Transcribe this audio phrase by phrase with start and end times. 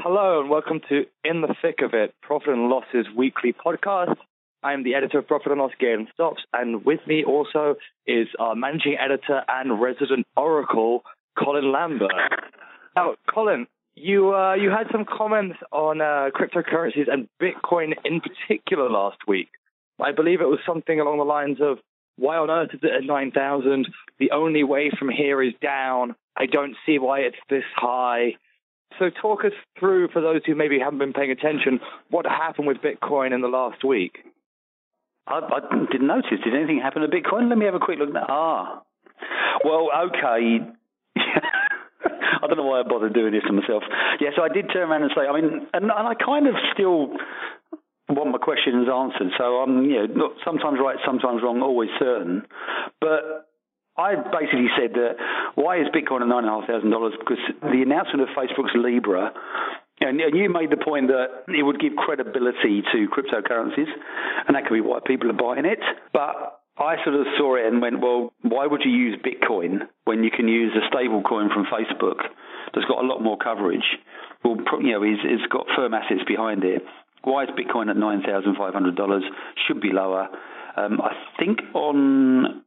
[0.00, 4.14] Hello and welcome to In the Thick of It, Profit and Loss's weekly podcast.
[4.62, 7.74] I'm the editor of Profit and Loss, Galen Stops, and with me also
[8.06, 11.02] is our managing editor and resident oracle,
[11.36, 12.12] Colin Lambert.
[12.94, 13.66] Now, Colin,
[13.96, 19.48] you uh, you had some comments on uh, cryptocurrencies and Bitcoin in particular last week.
[20.00, 21.78] I believe it was something along the lines of,
[22.16, 23.88] "Why on earth is it at nine thousand?
[24.20, 26.14] The only way from here is down.
[26.36, 28.36] I don't see why it's this high."
[28.98, 31.80] So, talk us through, for those who maybe haven't been paying attention,
[32.10, 34.18] what happened with Bitcoin in the last week.
[35.26, 36.40] I, I didn't notice.
[36.42, 37.48] Did anything happen to Bitcoin?
[37.48, 38.10] Let me have a quick look.
[38.28, 38.82] Ah,
[39.64, 40.60] well, okay.
[41.18, 43.82] I don't know why I bothered doing this to myself.
[44.20, 46.54] Yeah, so I did turn around and say, I mean, and, and I kind of
[46.72, 47.10] still
[48.08, 49.32] want my questions answered.
[49.36, 52.42] So I'm, you know, sometimes right, sometimes wrong, always certain.
[53.00, 53.47] But
[53.98, 55.18] I basically said that
[55.56, 57.14] why is Bitcoin at nine and a half thousand dollars?
[57.18, 59.34] Because the announcement of Facebook's Libra,
[60.00, 63.90] and, and you made the point that it would give credibility to cryptocurrencies,
[64.46, 65.82] and that could be why people are buying it.
[66.12, 70.22] But I sort of saw it and went, well, why would you use Bitcoin when
[70.22, 72.22] you can use a stable coin from Facebook
[72.72, 73.98] that's got a lot more coverage?
[74.44, 76.82] Well, you know, it's, it's got firm assets behind it.
[77.24, 79.24] Why is Bitcoin at nine thousand five hundred dollars?
[79.66, 80.28] Should be lower.
[80.76, 82.62] Um, I think on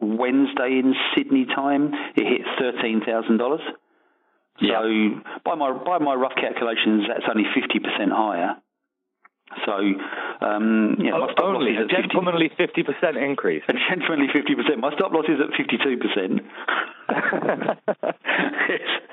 [0.00, 3.60] Wednesday in Sydney time, it hit thirteen thousand dollars.
[4.60, 8.56] So by my by my rough calculations, that's only fifty percent higher.
[9.66, 13.62] So, um, yeah, oh, only a gentlemanly fifty percent increase.
[13.68, 14.80] A gentlemanly fifty percent.
[14.80, 16.42] My stop loss is at fifty-two percent.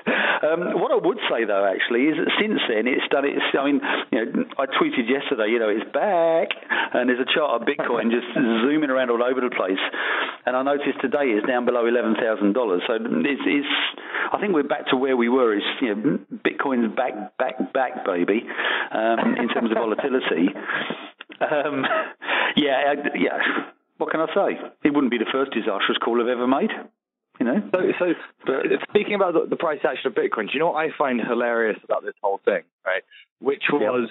[0.42, 3.24] um, what I would say though, actually, is that since then it's done.
[3.24, 3.46] It's.
[3.54, 5.54] I mean, you know, I tweeted yesterday.
[5.54, 6.50] You know, it's back,
[6.94, 9.80] and there's a chart of Bitcoin just zooming around all over the place.
[10.44, 12.82] And I noticed today it's down below eleven thousand dollars.
[12.86, 13.74] So it's, it's.
[14.32, 15.54] I think we're back to where we were.
[15.54, 18.42] Is you know, Bitcoin's back, back, back, baby,
[18.90, 20.50] um, in terms of volatility.
[21.40, 21.86] Um,
[22.56, 23.38] yeah, yeah.
[23.98, 24.58] What can I say?
[24.84, 26.70] It wouldn't be the first disastrous call I've ever made.
[27.40, 27.70] You know.
[27.72, 28.04] So, so
[28.46, 28.54] but
[28.88, 31.78] speaking about the, the, price action of Bitcoin, do you know what I find hilarious
[31.82, 33.02] about this whole thing, right?
[33.40, 34.10] Which was,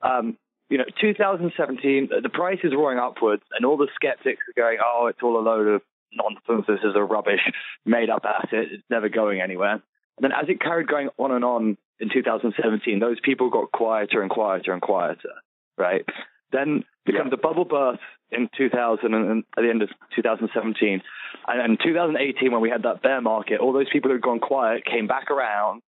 [0.00, 0.36] um,
[0.68, 5.06] you know, 2017, the price is roaring upwards, and all the skeptics are going, "Oh,
[5.08, 6.66] it's all a load of nonsense.
[6.66, 7.40] This is a rubbish,
[7.84, 8.72] made-up asset.
[8.72, 9.82] It's never going anywhere."
[10.16, 14.22] And then, as it carried going on and on in 2017, those people got quieter
[14.22, 15.34] and quieter and quieter,
[15.76, 16.04] right?
[16.52, 17.38] Then becomes yeah.
[17.38, 18.00] a bubble burst
[18.32, 21.02] in 2000 and at the end of 2017,
[21.48, 24.40] and in 2018 when we had that bear market, all those people who had gone
[24.40, 25.82] quiet came back around,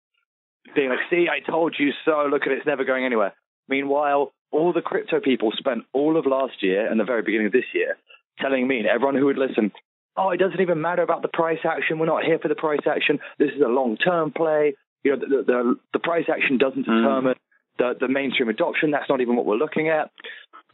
[0.75, 2.27] being like, "See, I told you so.
[2.31, 3.33] Look at it, it's never going anywhere."
[3.69, 7.53] Meanwhile, all the crypto people spent all of last year and the very beginning of
[7.53, 7.97] this year
[8.41, 9.73] telling me and everyone who would listen,
[10.17, 11.99] "Oh, it doesn't even matter about the price action.
[11.99, 13.21] We're not here for the price action.
[13.39, 14.75] This is a long-term play.
[15.03, 16.97] You know, the the, the price action doesn't mm.
[16.97, 17.39] determine." Mm.
[17.77, 20.13] The, the mainstream adoption, that's not even what we're looking at.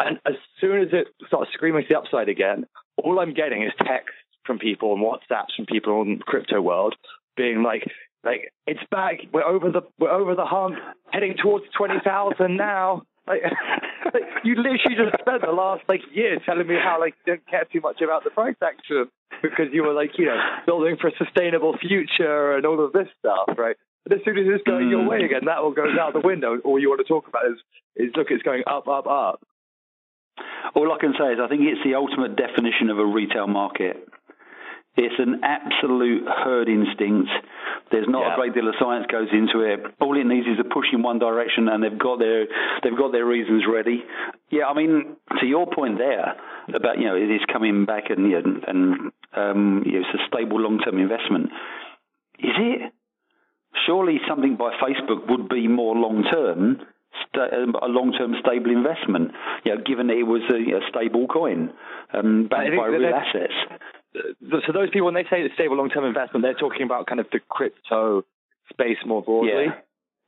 [0.06, 2.66] And as soon as it starts screaming to the upside again,
[2.96, 6.94] all I'm getting is texts from people and WhatsApps from people in the crypto world
[7.36, 7.84] being like,
[8.24, 9.20] like it's back.
[9.32, 10.76] We're over the we're over the hump,
[11.10, 13.02] heading towards twenty thousand now.
[13.26, 13.42] Like,
[14.12, 17.46] like, you literally just spent the last like year telling me how like you don't
[17.48, 19.06] care too much about the price action
[19.42, 20.36] because you were like you know
[20.66, 23.76] building for a sustainable future and all of this stuff, right?
[24.04, 25.08] But as soon as it's going your mm.
[25.08, 26.58] way again, that all goes out the window.
[26.64, 27.58] All you want to talk about is
[27.96, 29.40] is look, it's going up, up, up.
[30.74, 34.08] All I can say is I think it's the ultimate definition of a retail market.
[34.96, 37.30] It's an absolute herd instinct.
[37.90, 38.32] There's not yeah.
[38.34, 39.80] a great deal of science goes into it.
[40.00, 42.46] All it needs is a push in one direction, and they've got their
[42.82, 44.02] they've got their reasons ready.
[44.50, 46.34] Yeah, I mean, to your point there
[46.74, 50.20] about you know it is coming back and you know, and um, you know, it's
[50.20, 51.50] a stable long term investment.
[52.40, 52.92] Is it?
[53.86, 56.82] Surely something by Facebook would be more long term
[57.34, 59.32] a long-term stable investment,
[59.64, 61.72] you know, given that it was a, a stable coin
[62.12, 63.54] um, backed by real assets.
[64.14, 67.26] So those people, when they say it's stable long-term investment, they're talking about kind of
[67.32, 68.24] the crypto
[68.70, 69.66] space more broadly.
[69.66, 69.80] Yeah.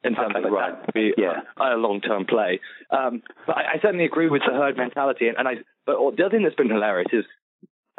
[0.04, 1.42] In terms okay, of right, be yeah.
[1.56, 2.58] a, a long-term play,
[2.90, 5.28] um, but I, I, certainly agree with the herd mentality.
[5.28, 5.52] And, and I,
[5.86, 7.24] but the other thing that's been hilarious is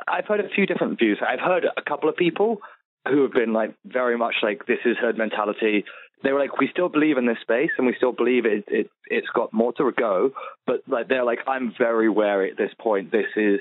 [0.06, 1.20] I've heard a few different views.
[1.26, 2.60] I've heard a couple of people
[3.08, 5.86] who have been like very much like this is herd mentality
[6.24, 8.90] they were like, we still believe in this space and we still believe it, it
[9.08, 10.32] it's got more to go.
[10.66, 13.12] But like they're like, I'm very wary at this point.
[13.12, 13.60] This is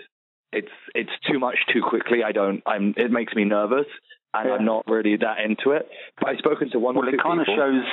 [0.52, 2.22] it's it's too much too quickly.
[2.24, 2.62] I don't.
[2.66, 2.94] I'm.
[2.96, 3.86] It makes me nervous,
[4.34, 4.54] and yeah.
[4.54, 5.88] I'm not really that into it.
[6.20, 6.94] But I've spoken to one.
[6.94, 7.54] Well, it kind people.
[7.54, 7.84] of shows.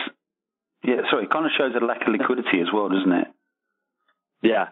[0.83, 3.27] Yeah, sorry, it kind of shows a lack of liquidity as well, doesn't it?
[4.41, 4.67] Yeah,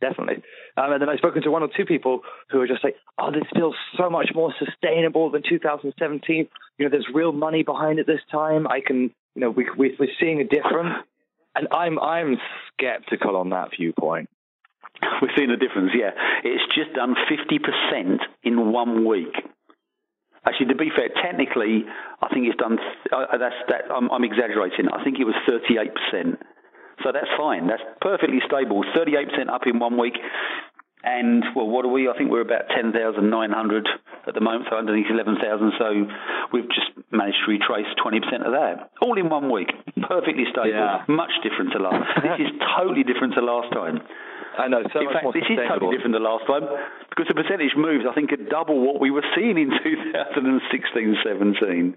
[0.00, 0.42] definitely.
[0.76, 3.30] Um, and then I've spoken to one or two people who are just like, oh,
[3.30, 6.48] this feels so much more sustainable than 2017.
[6.78, 8.66] You know, there's real money behind it this time.
[8.66, 11.06] I can you know, we, we, we're seeing a difference.
[11.54, 12.36] And I'm I'm
[12.72, 14.28] skeptical on that viewpoint.
[15.22, 16.10] We're seeing a difference, yeah.
[16.42, 19.34] It's just done 50% in one week.
[20.44, 21.84] Actually, to be fair, technically,
[22.20, 22.78] I think it's done.
[23.12, 23.92] Uh, that's that.
[23.94, 24.88] I'm, I'm exaggerating.
[24.92, 26.36] I think it was 38%.
[27.04, 27.66] So that's fine.
[27.66, 28.84] That's perfectly stable.
[28.96, 30.14] 38% up in one week.
[31.04, 32.08] And well, what are we?
[32.08, 33.22] I think we're about 10,900
[34.26, 35.72] at the moment, so underneath 11,000.
[35.78, 35.86] So
[36.52, 39.70] we've just managed to retrace 20% of that, all in one week.
[40.02, 40.74] Perfectly stable.
[40.74, 41.06] Yeah.
[41.06, 42.02] Much different to last.
[42.18, 44.02] this is totally different to last time.
[44.58, 44.82] I know.
[44.92, 46.66] So in fact, this is totally different to last time
[47.14, 51.94] because the percentage moves, I think, at double what we were seeing in 2016 17.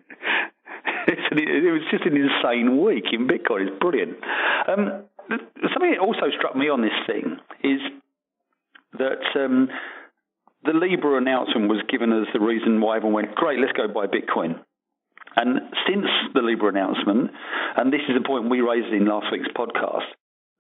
[1.31, 3.68] it was just an insane week in Bitcoin.
[3.68, 4.18] It's brilliant.
[4.68, 5.03] Um,
[5.74, 7.81] something that also struck me on this thing is
[8.98, 9.69] that um,
[10.63, 14.06] the Libra announcement was given as the reason why everyone went, great, let's go buy
[14.07, 14.59] Bitcoin.
[15.36, 17.31] And since the Libra announcement,
[17.77, 20.12] and this is a point we raised in last week's podcast,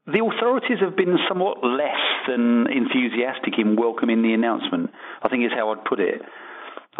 [0.07, 4.89] the authorities have been somewhat less than enthusiastic in welcoming the announcement,
[5.21, 6.21] I think is how I'd put it.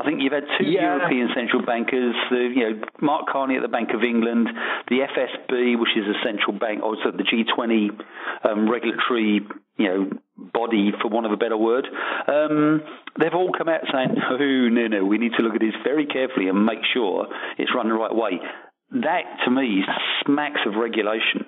[0.02, 0.98] I think you've had two yeah.
[0.98, 4.50] European central bankers, the, you know, Mark Carney at the Bank of England,
[4.90, 7.94] the FSB, which is a central bank, also the G20
[8.44, 9.46] um, regulatory,
[9.78, 10.10] you know,
[10.54, 11.86] body, for want of a better word.
[12.28, 12.82] Um,
[13.20, 16.08] they've all come out saying, "Oh no, no, we need to look at this very
[16.08, 17.28] carefully and make sure
[17.60, 18.42] it's run the right way."
[18.90, 19.84] That, to me,
[20.26, 21.46] smacks of regulation.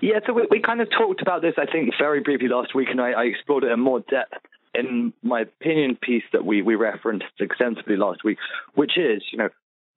[0.00, 2.88] Yeah, so we, we kind of talked about this, I think, very briefly last week,
[2.90, 4.34] and I, I explored it in more depth
[4.74, 8.38] in my opinion piece that we, we referenced extensively last week,
[8.74, 9.48] which is, you know,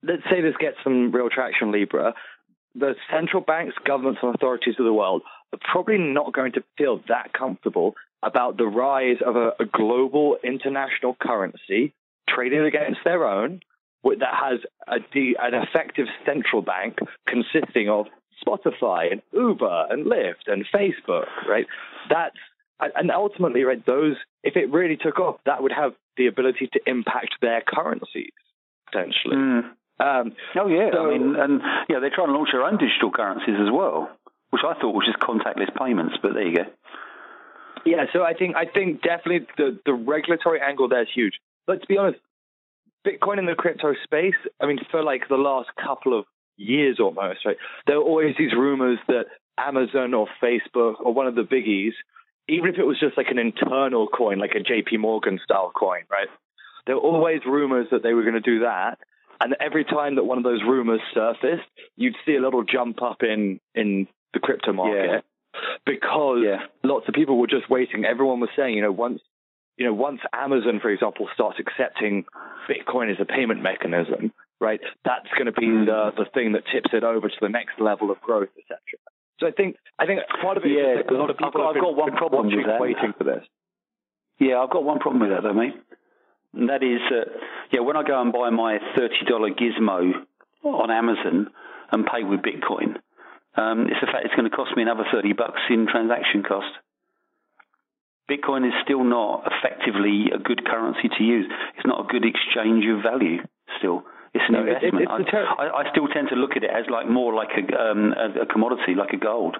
[0.02, 2.14] let's say this gets some real traction, Libra.
[2.74, 5.22] The central banks, governments, and authorities of the world
[5.52, 10.36] are probably not going to feel that comfortable about the rise of a, a global
[10.42, 11.92] international currency
[12.28, 13.60] traded against their own
[14.04, 18.06] that has a, an effective central bank consisting of
[18.46, 21.66] Spotify and Uber and Lyft and Facebook, right?
[22.10, 22.36] That's
[22.80, 26.80] and ultimately, right, those if it really took off, that would have the ability to
[26.86, 28.32] impact their currencies
[28.86, 29.36] potentially.
[29.36, 29.70] Mm.
[30.00, 33.10] Um, oh yeah, so, I mean, and yeah, they're trying to launch their own digital
[33.10, 34.10] currencies as well,
[34.50, 36.16] which I thought was just contactless payments.
[36.20, 36.64] But there you go.
[37.86, 41.34] Yeah, so I think I think definitely the the regulatory angle there is huge.
[41.68, 42.18] To be honest,
[43.06, 46.24] Bitcoin in the crypto space, I mean, for like the last couple of
[46.56, 47.56] years almost, right?
[47.86, 49.26] There are always these rumors that
[49.58, 51.92] Amazon or Facebook or one of the biggies,
[52.48, 56.02] even if it was just like an internal coin, like a JP Morgan style coin,
[56.10, 56.28] right?
[56.86, 58.98] There were always rumors that they were going to do that.
[59.40, 63.22] And every time that one of those rumors surfaced, you'd see a little jump up
[63.22, 65.06] in, in the crypto market.
[65.10, 65.20] Yeah.
[65.86, 66.66] Because yeah.
[66.82, 68.04] lots of people were just waiting.
[68.04, 69.20] Everyone was saying, you know, once
[69.76, 72.24] you know, once Amazon, for example, starts accepting
[72.70, 74.80] Bitcoin as a payment mechanism, right?
[75.04, 75.84] That's going to be hmm.
[75.86, 78.78] the the thing that tips it over to the next level of growth, etc.
[79.40, 81.76] So I think I think part of it yeah, a lot of people I've got,
[81.76, 82.80] I've got one problem with that.
[82.80, 83.44] waiting for this.
[84.38, 85.74] Yeah, I've got one problem with that though, mate.
[86.54, 87.30] And that is, uh,
[87.72, 90.12] yeah, when I go and buy my thirty dollar gizmo
[90.62, 91.50] on Amazon
[91.90, 92.96] and pay with Bitcoin,
[93.56, 96.70] um, it's a fact it's going to cost me another thirty bucks in transaction cost.
[98.30, 101.46] Bitcoin is still not effectively a good currency to use.
[101.76, 103.42] It's not a good exchange of value
[103.78, 104.04] still.
[104.34, 105.06] It's an no, investment.
[105.20, 107.62] It, ter- I, I, still tend to look at it as like more like a,
[107.76, 109.56] um, a, commodity, like a gold.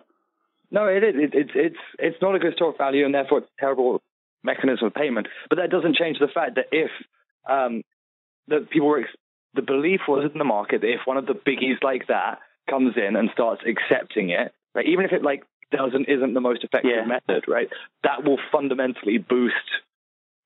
[0.71, 1.14] No, it is.
[1.14, 4.02] It, it's it's it's not a good store of value, and therefore it's a terrible
[4.43, 5.28] mechanism of payment.
[5.49, 6.90] But that doesn't change the fact that if
[7.49, 7.83] um,
[8.49, 9.16] that people were ex-
[9.54, 12.95] the belief was in the market that if one of the biggies like that comes
[12.97, 16.90] in and starts accepting it, right, even if it like doesn't isn't the most effective
[16.90, 17.07] yeah.
[17.07, 17.69] method, right,
[18.02, 19.54] that will fundamentally boost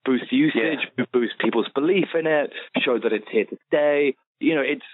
[0.04, 1.04] boost usage, yeah.
[1.12, 4.16] boost people's belief in it, show that it's here to stay.
[4.40, 4.84] You know, it's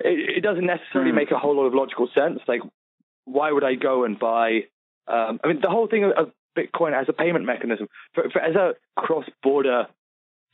[0.00, 1.16] it, it doesn't necessarily mm.
[1.16, 2.40] make a whole lot of logical sense.
[2.46, 2.60] Like,
[3.24, 4.64] why would I go and buy?
[5.06, 8.56] Um, I mean, the whole thing of, Bitcoin as a payment mechanism, for, for, as
[8.56, 9.86] a cross-border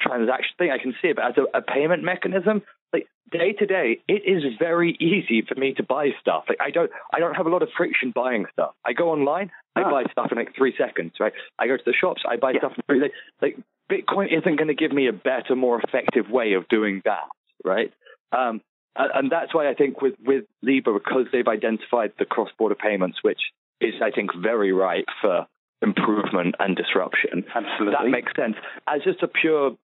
[0.02, 2.62] transaction thing, I can see it, but as a, a payment mechanism,
[2.94, 6.44] like day to day, it is very easy for me to buy stuff.
[6.48, 8.74] Like I don't, I don't have a lot of friction buying stuff.
[8.86, 9.90] I go online, I ah.
[9.90, 11.12] buy stuff in like three seconds.
[11.20, 11.32] Right?
[11.58, 12.60] I go to the shops, I buy yeah.
[12.60, 13.00] stuff in three.
[13.00, 13.56] Like, like
[13.90, 17.28] Bitcoin isn't going to give me a better, more effective way of doing that.
[17.64, 17.92] Right?
[18.32, 18.60] Um,
[18.96, 23.18] and that's why I think with with Libra, because they've identified the cross border payments,
[23.22, 23.40] which
[23.80, 25.46] is I think very ripe for
[25.82, 27.44] improvement and disruption.
[27.54, 28.54] Absolutely, that makes sense.
[28.86, 29.76] As just a pure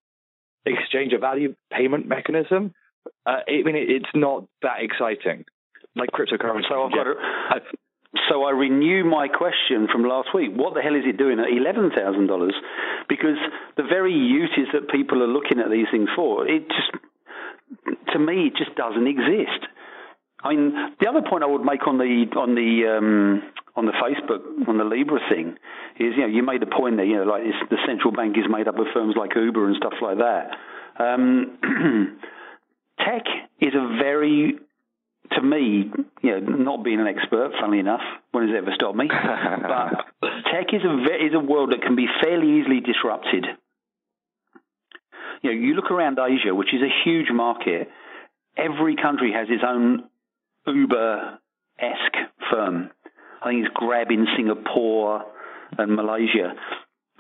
[0.65, 2.73] exchange of value payment mechanism,
[3.27, 5.45] uh, I mean, it's not that exciting
[5.97, 6.69] like cryptocurrency.
[6.69, 7.15] So I've got to,
[8.29, 10.51] so I renew my question from last week.
[10.55, 12.55] What the hell is it doing at eleven thousand dollars?
[13.09, 13.39] Because
[13.77, 16.91] the very uses that people are looking at these things for, it just
[18.13, 19.67] to me it just doesn't exist.
[20.43, 23.43] I mean, the other point I would make on the on the um,
[23.77, 25.57] on the Facebook on the Libra thing
[26.01, 28.45] is, you know, you made the point that you know, like the central bank is
[28.49, 30.57] made up of firms like Uber and stuff like that.
[30.99, 31.59] Um,
[33.11, 33.27] tech
[33.61, 34.59] is a very
[35.33, 35.91] to me,
[36.23, 38.01] you know, not being an expert, funnily enough,
[38.33, 39.09] when has it ever stopped me?
[40.21, 43.47] but tech is a is a world that can be fairly easily disrupted.
[45.43, 47.89] You know, you look around Asia, which is a huge market.
[48.57, 50.05] Every country has its own
[50.67, 52.17] Uber-esque
[52.51, 52.91] firm.
[53.43, 55.25] I think it's Grab in Singapore
[55.79, 56.55] and Malaysia.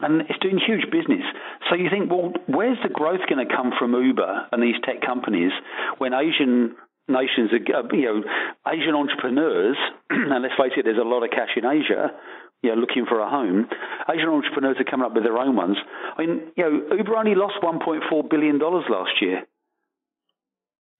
[0.03, 1.25] And it's doing huge business.
[1.69, 5.03] So you think, well, where's the growth going to come from Uber and these tech
[5.05, 5.53] companies
[5.99, 6.77] when Asian
[7.09, 8.23] nations, are, uh, you know,
[8.67, 9.77] Asian entrepreneurs,
[10.11, 12.15] and let's face it, there's a lot of cash in Asia,
[12.63, 13.67] you know, looking for a home.
[14.09, 15.77] Asian entrepreneurs are coming up with their own ones.
[16.17, 19.45] I mean, you know, Uber only lost 1.4 billion dollars last year.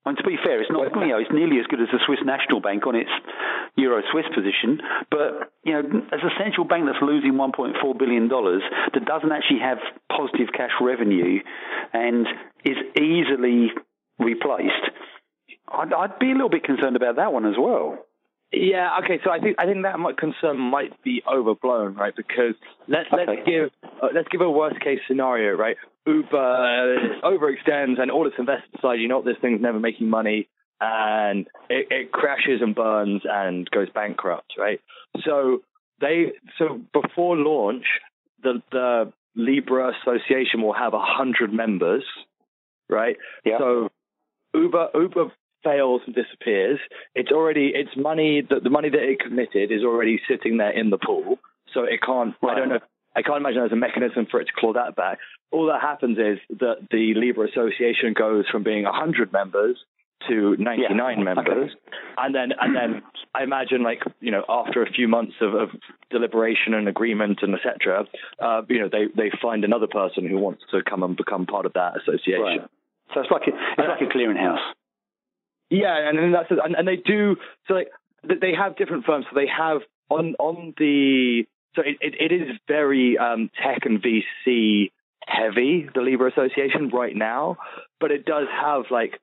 [0.07, 2.21] And to be fair, it's not you know it's nearly as good as the Swiss
[2.25, 3.11] National Bank on its
[3.77, 4.81] Euro Swiss position,
[5.11, 8.63] but you know as a central bank that's losing 1.4 billion dollars
[8.95, 9.79] that doesn't actually have
[10.09, 11.41] positive cash revenue
[11.93, 12.27] and
[12.65, 13.73] is easily
[14.19, 14.89] replaced,
[15.69, 17.99] I'd, I'd be a little bit concerned about that one as well.
[18.53, 18.99] Yeah.
[19.05, 19.21] Okay.
[19.25, 22.15] So I think I think that might, concern might be overblown, right?
[22.15, 22.55] Because
[22.89, 23.25] let's okay.
[23.27, 23.71] let's give
[24.03, 25.77] uh, let's give a worst case scenario, right?
[26.07, 30.09] Uber uh, overextends and all its investors decide, you know what, this thing's never making
[30.09, 30.49] money,
[30.81, 34.81] and it, it crashes and burns and goes bankrupt, right?
[35.25, 35.61] So
[36.01, 37.85] they so before launch,
[38.43, 42.05] the the Libra Association will have a hundred members,
[42.89, 43.17] right?
[43.45, 43.59] Yeah.
[43.59, 43.89] So
[44.55, 46.79] Uber Uber fails and disappears,
[47.15, 50.91] it's already it's money that the money that it committed is already sitting there in
[50.91, 51.39] the pool,
[51.73, 52.35] so it can't.
[52.43, 52.57] Right.
[52.57, 52.81] I don't know.
[53.17, 55.19] I can't imagine there's a mechanism for it to claw that back.
[55.51, 59.77] All that happens is that the Libra Association goes from being 100 members
[60.29, 61.25] to 99 yeah.
[61.25, 61.97] members, okay.
[62.19, 63.03] and then and then
[63.35, 65.71] I imagine like you know after a few months of, of
[66.11, 68.05] deliberation and agreement and etc.
[68.39, 71.67] Uh, you know they they find another person who wants to come and become part
[71.67, 72.43] of that association.
[72.43, 72.71] Right.
[73.15, 74.61] So it's like a, it's like a clearinghouse.
[75.71, 77.37] Yeah, and then that's and, and they do
[77.69, 77.89] so like
[78.23, 79.25] they have different firms.
[79.31, 81.47] So they have on on the
[81.77, 84.91] so it, it, it is very um, tech and VC
[85.27, 87.57] heavy the Libra Association right now,
[88.01, 89.21] but it does have like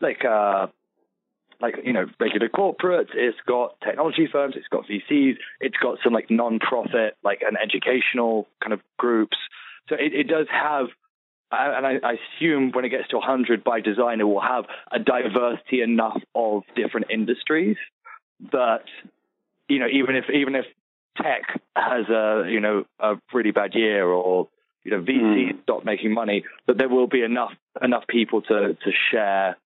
[0.00, 0.68] like uh
[1.60, 3.10] like you know regular corporates.
[3.14, 4.54] It's got technology firms.
[4.56, 5.36] It's got VCs.
[5.60, 9.36] It's got some like non-profit like an educational kind of groups.
[9.88, 10.86] So it, it does have
[11.52, 14.98] and I, I, assume when it gets to 100 by design, it will have a
[14.98, 17.76] diversity enough of different industries
[18.52, 18.84] that,
[19.68, 20.64] you know, even if even if
[21.16, 24.48] tech has a you know a really bad year or
[24.84, 25.62] you know VC mm.
[25.62, 29.56] stop making money, that there will be enough enough people to to share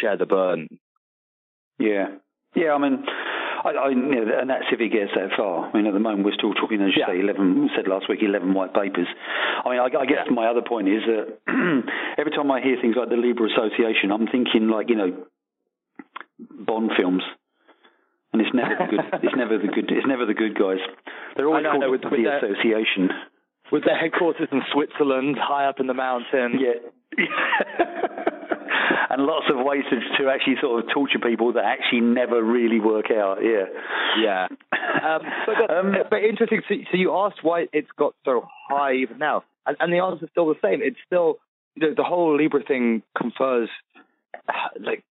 [0.00, 0.78] share the burden.
[1.78, 2.08] Yeah,
[2.54, 2.72] yeah.
[2.72, 3.04] I mean,
[3.64, 5.72] I, I, you know, and that's if it gets that far.
[5.72, 7.08] I mean, at the moment we're still talking, as you yeah.
[7.08, 7.70] say, eleven.
[7.74, 9.08] Said last week, eleven white papers.
[9.64, 11.40] I mean, I, I guess my other point is that
[12.20, 15.24] every time I hear things like the Libra Association, I'm thinking like you know,
[16.38, 17.22] Bond films.
[18.32, 19.00] And it's never the good.
[19.22, 19.88] it's never the good.
[19.88, 20.82] It's never the good guys.
[21.36, 23.08] They're always know, called with, the with association.
[23.70, 26.58] With their headquarters in Switzerland, high up in the mountain.
[26.58, 26.82] Yeah.
[29.14, 32.80] and lots of ways to, to actually sort of torture people that actually never really
[32.80, 33.38] work out.
[33.42, 33.66] Yeah,
[34.20, 34.48] yeah.
[34.72, 36.62] Um, but, um, but interesting.
[36.68, 40.24] So, so, you asked why it's got so high even now, and, and the answer
[40.24, 40.80] is still the same.
[40.82, 41.36] It's still
[41.76, 43.68] the, the whole Libra thing confers,
[44.80, 45.04] like,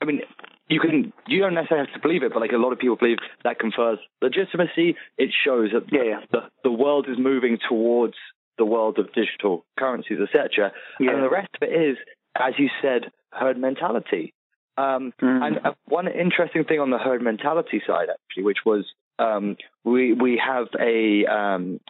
[0.00, 0.20] I mean,
[0.68, 2.96] you can you don't necessarily have to believe it, but like a lot of people
[2.96, 4.96] believe that confers legitimacy.
[5.16, 6.20] It shows that yeah, yeah.
[6.30, 8.14] the the world is moving towards
[8.58, 10.72] the world of digital currencies, etc.
[11.00, 11.12] Yeah.
[11.12, 11.96] And the rest of it is,
[12.38, 14.34] as you said, herd mentality.
[14.76, 15.46] Um, mm.
[15.46, 18.84] And uh, one interesting thing on the herd mentality side, actually, which was
[19.18, 21.80] um, we we have a um,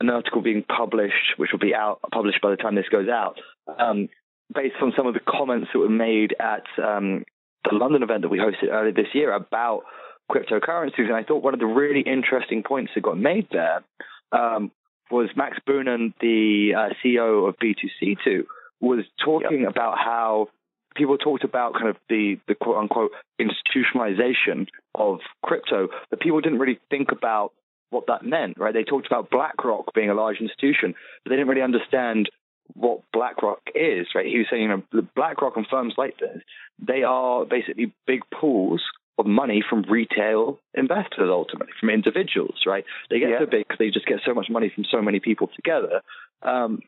[0.00, 3.38] an article being published, which will be out published by the time this goes out,
[3.78, 4.08] um,
[4.52, 7.24] based on some of the comments that were made at um,
[7.64, 9.82] the London event that we hosted earlier this year about
[10.30, 11.06] cryptocurrencies.
[11.06, 13.84] And I thought one of the really interesting points that got made there
[14.32, 14.72] um,
[15.10, 18.44] was Max Boonen, the uh, CEO of B2C2,
[18.82, 19.70] was talking yep.
[19.70, 20.48] about how
[20.94, 26.58] people talked about kind of the, the quote unquote institutionalization of crypto, but people didn't
[26.58, 27.52] really think about
[27.90, 28.74] what that meant, right?
[28.74, 32.28] They talked about BlackRock being a large institution, but they didn't really understand
[32.74, 34.26] what BlackRock is, right?
[34.26, 36.38] He was saying, you know, the BlackRock and firms like this,
[36.84, 38.82] they are basically big pools
[39.18, 42.84] of money from retail investors, ultimately, from individuals, right?
[43.10, 43.40] They get yeah.
[43.40, 46.00] so big because they just get so much money from so many people together.
[46.42, 46.80] Um,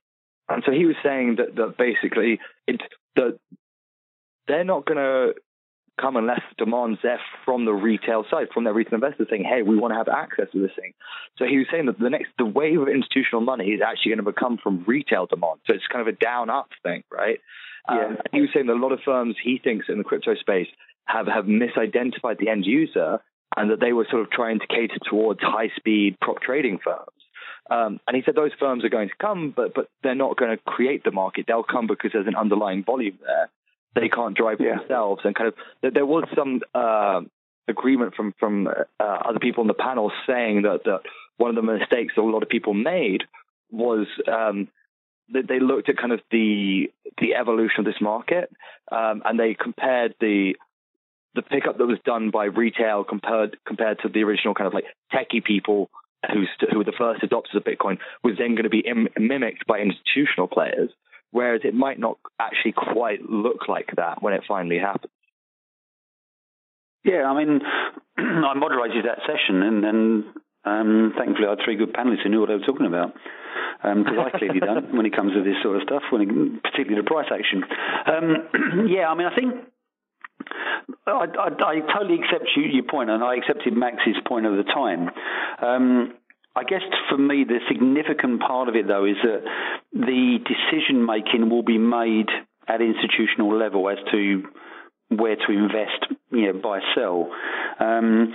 [0.48, 2.80] and so he was saying that, that basically it,
[3.16, 3.38] the
[4.46, 5.34] they're not going to
[6.00, 9.76] come unless demand's there from the retail side, from their retail investors saying, hey, we
[9.76, 10.92] want to have access to this thing.
[11.38, 14.24] So he was saying that the next, the wave of institutional money is actually going
[14.24, 15.60] to become from retail demand.
[15.66, 17.38] So it's kind of a down up thing, right?
[17.88, 18.06] Yeah.
[18.06, 20.68] Um, he was saying that a lot of firms he thinks in the crypto space
[21.06, 23.20] have, have misidentified the end user
[23.56, 27.23] and that they were sort of trying to cater towards high speed prop trading firms.
[27.70, 30.56] Um, and he said those firms are going to come, but but they're not going
[30.56, 31.46] to create the market.
[31.46, 33.50] They'll come because there's an underlying volume there.
[33.94, 34.78] They can't drive yeah.
[34.78, 37.22] themselves, and kind of there was some uh,
[37.68, 41.00] agreement from from uh, other people on the panel saying that that
[41.36, 43.24] one of the mistakes that a lot of people made
[43.70, 44.68] was um,
[45.32, 48.50] that they looked at kind of the the evolution of this market,
[48.92, 50.54] um, and they compared the
[51.34, 54.84] the pickup that was done by retail compared compared to the original kind of like
[55.12, 55.90] techie people
[56.32, 59.66] who's who were the first adopters of Bitcoin was then going to be Im- mimicked
[59.66, 60.90] by institutional players,
[61.30, 65.12] whereas it might not actually quite look like that when it finally happens.
[67.04, 67.60] Yeah, I mean,
[68.16, 70.24] I moderated that session, and then
[70.64, 73.14] um, thankfully I had three good panelists who knew what they were talking about.
[73.82, 76.62] Because um, I clearly don't when it comes to this sort of stuff, when it,
[76.62, 77.62] particularly the price action.
[78.06, 79.52] Um, yeah, I mean, I think
[81.06, 84.64] I, I, I totally accept you, your point, and I accepted Max's point at the
[84.64, 85.10] time.
[85.62, 86.14] Um,
[86.56, 89.42] I guess for me, the significant part of it, though, is that
[89.92, 92.28] the decision making will be made
[92.68, 94.44] at institutional level as to
[95.08, 97.30] where to invest, you know, buy, sell,
[97.80, 98.32] um,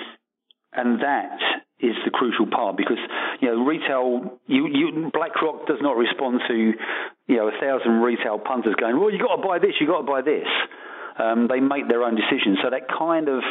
[0.74, 1.39] and that
[1.80, 3.00] is the crucial part because
[3.42, 4.39] you know retail.
[4.48, 6.74] You, you BlackRock does not respond to
[7.28, 10.01] you know a thousand retail punters going, well, you got to buy this, you got
[10.01, 10.48] to buy this.
[11.20, 12.60] Um, they make their own decisions.
[12.64, 13.44] So that kind of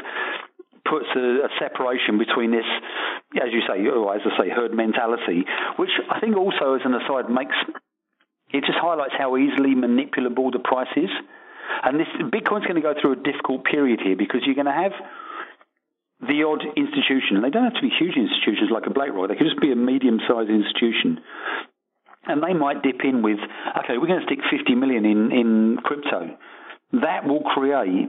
[0.88, 2.64] puts a, a, separation between this,
[3.36, 5.44] as you say, or as I say, herd mentality,
[5.76, 7.54] which I think also, as an aside, makes
[8.50, 11.12] it just highlights how easily manipulable the price is.
[11.84, 14.72] And this Bitcoin's going to go through a difficult period here because you're going to
[14.72, 14.92] have
[16.20, 19.28] the odd institution, they don't have to be huge institutions like a BlackRock.
[19.28, 21.22] They could just be a medium-sized institution,
[22.26, 23.38] and they might dip in with,
[23.78, 26.34] okay, we're going to stick 50 million in in crypto
[26.92, 28.08] that will create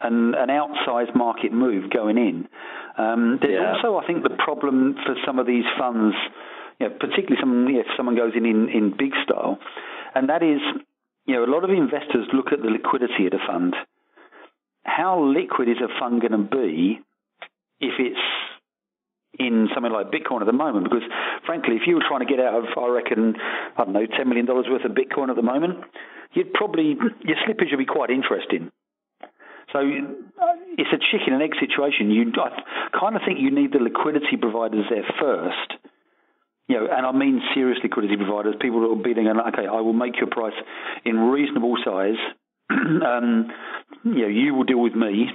[0.00, 2.48] an, an outsized market move going in.
[2.96, 3.74] Um, there's yeah.
[3.76, 6.14] also, I think, the problem for some of these funds,
[6.78, 9.58] you know, particularly some, if someone goes in, in in big style,
[10.14, 10.60] and that is,
[11.26, 13.74] you know, a lot of investors look at the liquidity of the fund.
[14.84, 17.00] How liquid is a fund going to be
[17.80, 18.18] if it's
[19.40, 20.84] in something like Bitcoin at the moment?
[20.84, 21.02] Because
[21.46, 23.34] frankly, if you were trying to get out of, I reckon,
[23.76, 25.80] I don't know, $10 million worth of Bitcoin at the moment,
[26.32, 28.70] you'd probably your slippage would be quite interesting.
[29.72, 32.10] So uh, it's a chicken and egg situation.
[32.10, 35.80] You I kind of think you need the liquidity providers there first.
[36.68, 39.80] You know, and I mean serious liquidity providers, people that will be there okay, I
[39.80, 40.54] will make your price
[41.04, 42.18] in reasonable size.
[42.70, 43.50] um,
[44.04, 45.26] you know, you will deal with me,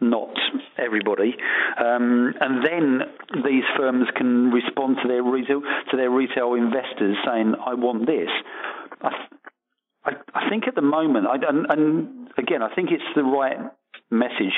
[0.00, 0.34] not
[0.78, 1.36] everybody.
[1.78, 3.00] Um, and then
[3.44, 5.60] these firms can respond to their retail
[5.90, 8.30] to their retail investors saying, "I want this."
[9.02, 9.10] I,
[10.04, 13.58] I, I think at the moment, I, and, and again, I think it's the right
[14.10, 14.54] message.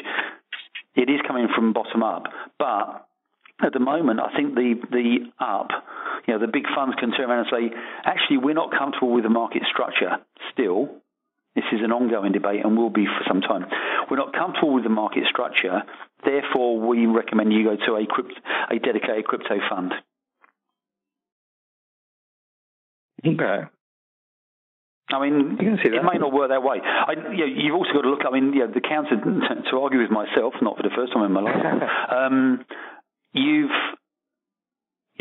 [0.95, 2.25] It is coming from bottom up,
[2.59, 3.09] but
[3.63, 5.69] at the moment, I think the the up,
[6.27, 9.25] you know, the big funds can turn around and say, actually, we're not comfortable with
[9.25, 10.19] the market structure
[10.53, 11.03] still.
[11.55, 13.67] This is an ongoing debate and will be for some time.
[14.11, 15.83] We're not comfortable with the market structure,
[16.25, 18.33] therefore, we recommend you go to a crypt,
[18.71, 19.93] a dedicated crypto fund.
[23.27, 23.69] Okay.
[25.13, 26.79] I mean, it may not work that way.
[26.83, 28.21] I, you know, you've also got to look.
[28.27, 31.25] I mean, you know, the counter to argue with myself, not for the first time
[31.25, 31.55] in my life.
[32.11, 32.65] um,
[33.33, 33.71] you've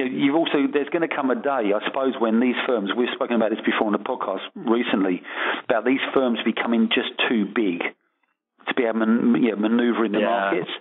[0.04, 3.36] you've also there's going to come a day, I suppose, when these firms we've spoken
[3.36, 5.22] about this before on the podcast recently
[5.66, 7.82] about these firms becoming just too big
[8.68, 10.54] to be able to man, you know, maneuver in the yeah.
[10.54, 10.72] markets,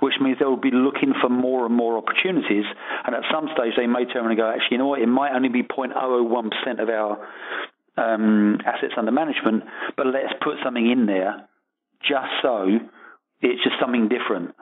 [0.00, 2.64] which means they'll be looking for more and more opportunities.
[3.04, 5.00] And at some stage, they may turn and go, actually, you know what?
[5.00, 7.18] It might only be 0.001 percent of our
[7.96, 9.64] um, assets under management,
[9.96, 11.48] but let's put something in there
[12.02, 12.78] just so
[13.40, 14.54] it's just something different.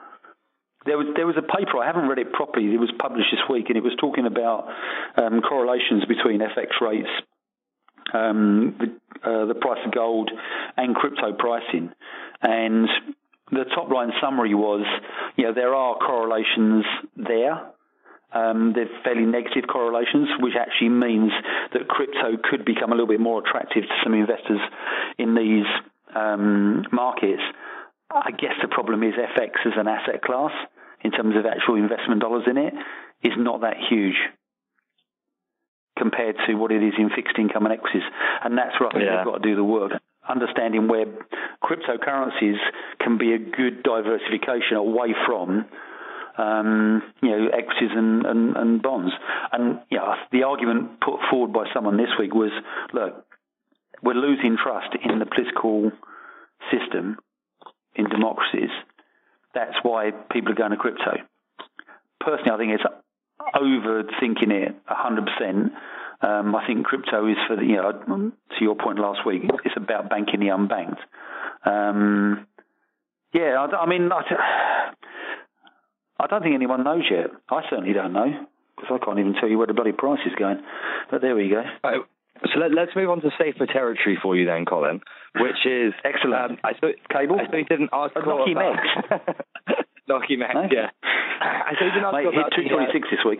[0.85, 2.73] There was there was a paper I haven't read it properly.
[2.73, 4.67] It was published this week, and it was talking about
[5.17, 7.09] um, correlations between FX rates,
[8.13, 8.85] um, the,
[9.27, 10.29] uh, the price of gold,
[10.77, 11.91] and crypto pricing.
[12.41, 12.87] And
[13.51, 14.85] the top line summary was,
[15.37, 16.85] you know, there are correlations
[17.17, 17.73] there,
[18.35, 21.31] um, they're fairly negative correlations, which actually means
[21.73, 24.59] that crypto could become a little bit more attractive to some investors
[25.17, 25.65] in these
[26.13, 27.41] um, markets.
[28.11, 30.51] I guess the problem is FX as an asset class,
[31.05, 32.73] in terms of actual investment dollars in it,
[33.23, 34.17] is not that huge
[35.97, 38.03] compared to what it is in fixed income and equities.
[38.43, 39.23] And that's where I think yeah.
[39.23, 39.93] we've got to do the work,
[40.27, 41.05] understanding where
[41.63, 42.57] cryptocurrencies
[42.99, 45.65] can be a good diversification away from
[46.37, 49.13] um, you know, equities and, and, and bonds.
[49.51, 52.51] And you know, the argument put forward by someone this week was,
[52.93, 53.25] look,
[54.03, 55.91] we're losing trust in the political
[56.71, 57.17] system
[57.95, 58.69] in democracies.
[59.55, 61.17] That's why people are going to crypto.
[62.19, 62.83] Personally, I think it's
[63.55, 65.71] overthinking it 100%.
[66.21, 69.75] Um, I think crypto is for the, you know, to your point last week, it's
[69.77, 70.99] about banking the unbanked.
[71.65, 72.45] Um,
[73.33, 74.91] yeah, I, I mean, I,
[76.19, 77.27] I don't think anyone knows yet.
[77.49, 80.33] I certainly don't know because I can't even tell you where the bloody price is
[80.37, 80.61] going.
[81.09, 81.63] But there we go.
[82.43, 84.99] So let, us move on to safer territory for you then, Colin,
[85.35, 86.51] which is excellent.
[86.51, 87.39] Um, I saw cable.
[87.39, 88.75] I saw you did an article Lucky about
[90.07, 90.67] Lucky Meg, no?
[90.69, 90.89] yeah.
[91.41, 93.39] I saw you did an article mate, hit 226 this week.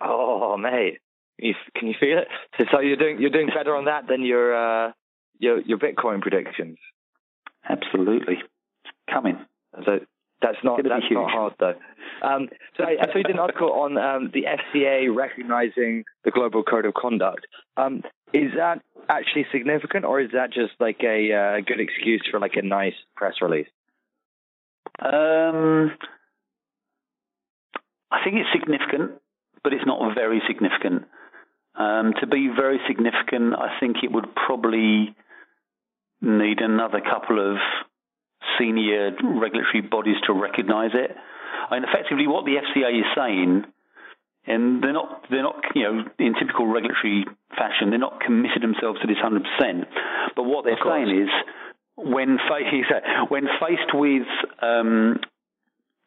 [0.00, 0.98] Oh, mate,
[1.38, 2.28] you, can you feel it?
[2.58, 4.92] So, so, you're doing you're doing better on that than your uh,
[5.38, 6.78] your your Bitcoin predictions.
[7.68, 8.38] Absolutely,
[9.10, 9.38] coming.
[9.84, 10.00] So
[10.40, 11.74] that's not that's not hard though.
[12.22, 16.30] Um, so I, I saw you did an article on um, the FCA recognizing the
[16.30, 17.46] Global Code of Conduct.
[17.76, 22.38] Um, is that actually significant, or is that just like a uh, good excuse for
[22.38, 23.68] like a nice press release?
[25.00, 25.92] Um,
[28.10, 29.12] I think it's significant,
[29.62, 31.04] but it's not very significant.
[31.74, 35.14] Um, to be very significant, I think it would probably
[36.20, 37.58] need another couple of
[38.58, 41.10] senior regulatory bodies to recognise it.
[41.70, 43.64] I mean, effectively, what the FCA is saying,
[44.46, 49.00] and they're not, they're not, you know, in typical regulatory fashion, they're not committed themselves
[49.00, 49.42] to this 100%.
[50.34, 51.28] But what they're saying is,
[51.96, 54.26] when, fa- when faced with
[54.62, 55.20] um,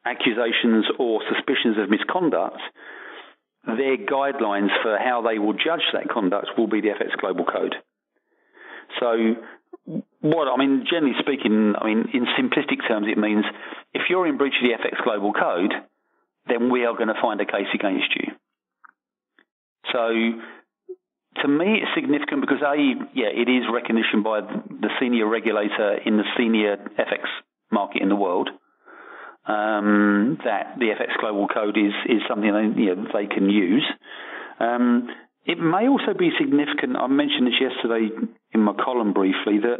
[0.05, 2.61] accusations or suspicions of misconduct,
[3.65, 7.75] their guidelines for how they will judge that conduct will be the FX Global Code.
[8.99, 9.35] So
[10.21, 13.45] what I mean, generally speaking, I mean, in simplistic terms, it means
[13.93, 15.73] if you're in breach of the FX Global Code,
[16.47, 18.33] then we are going to find a case against you.
[19.91, 22.75] So, to me, it's significant because a,
[23.13, 27.25] yeah, it is recognition by the senior regulator in the senior FX
[27.71, 28.49] market in the world
[29.45, 33.85] um, that the FX Global Code is is something they, you know, they can use.
[34.59, 35.09] Um,
[35.45, 36.95] it may also be significant.
[36.95, 38.13] I mentioned this yesterday
[38.53, 39.79] in my column briefly that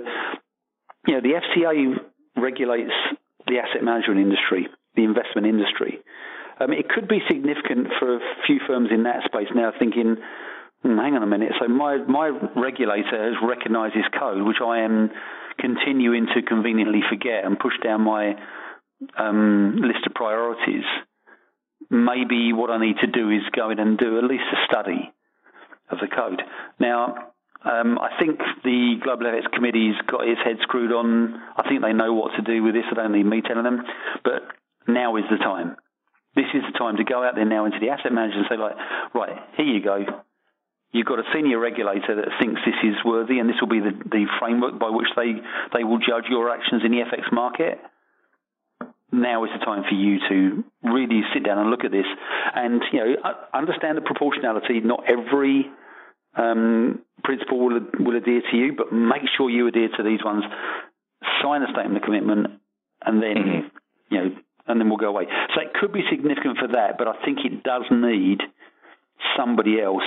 [1.07, 1.99] you know the FCA
[2.41, 2.93] regulates
[3.47, 5.99] the asset management industry, the investment industry.
[6.59, 10.17] Um, it could be significant for a few firms in that space now thinking,
[10.81, 11.53] hmm, hang on a minute.
[11.61, 15.11] So my my regulator has recognised this code, which I am
[15.59, 18.33] continuing to conveniently forget and push down my
[19.17, 20.85] um, list of priorities.
[21.91, 25.13] Maybe what I need to do is go in and do at least a study
[25.91, 26.41] of the code.
[26.79, 27.31] Now,
[27.63, 31.35] um, I think the Global FX Committee's got its head screwed on.
[31.55, 32.85] I think they know what to do with this.
[32.89, 33.83] I don't need me telling them.
[34.23, 34.49] But
[34.87, 35.77] now is the time.
[36.35, 38.57] This is the time to go out there now into the asset manager and say,
[38.57, 38.75] like,
[39.13, 40.05] right, here you go.
[40.91, 43.93] You've got a senior regulator that thinks this is worthy, and this will be the,
[44.09, 45.39] the framework by which they,
[45.77, 47.79] they will judge your actions in the FX market.
[49.11, 52.07] Now is the time for you to really sit down and look at this,
[52.55, 53.15] and you know
[53.53, 54.79] understand the proportionality.
[54.79, 55.69] Not every
[56.35, 60.43] um, principle will, will adhere to you, but make sure you adhere to these ones.
[61.43, 62.47] Sign a statement of commitment,
[63.05, 63.67] and then mm-hmm.
[64.09, 64.35] you know,
[64.67, 65.25] and then we'll go away.
[65.55, 68.39] So it could be significant for that, but I think it does need
[69.37, 70.03] somebody else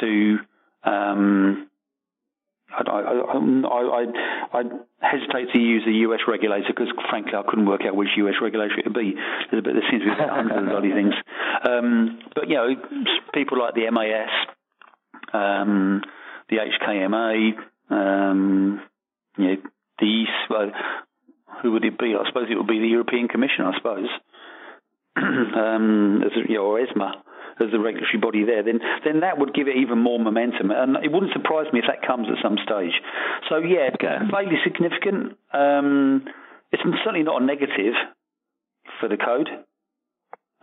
[0.00, 0.38] to.
[0.84, 1.68] Um,
[2.70, 3.00] I, I,
[3.64, 4.04] I,
[4.52, 4.62] I,
[5.00, 8.78] hesitate to use a US regulator because, frankly, I couldn't work out which US regulator
[8.78, 9.14] it would be.
[9.50, 11.14] There seems to be hundreds of bloody things.
[11.64, 12.68] Um, but, you know,
[13.32, 14.28] people like the MAS,
[15.32, 16.02] um,
[16.48, 17.52] the HKMA,
[17.90, 18.80] um,
[19.36, 19.56] you know,
[19.98, 20.70] the East, well,
[21.62, 22.14] who would it be?
[22.14, 24.08] I suppose it would be the European Commission, I suppose,
[25.16, 27.22] um, as, you know, or ESMA
[27.60, 30.70] as the regulatory body there, then then that would give it even more momentum.
[30.70, 32.94] And it wouldn't surprise me if that comes at some stage.
[33.48, 34.18] So yeah, okay.
[34.30, 35.36] vaguely significant.
[35.52, 36.24] Um,
[36.70, 37.94] it's certainly not a negative
[39.00, 39.48] for the code.